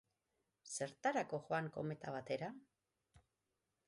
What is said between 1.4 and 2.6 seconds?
joan kometa batera?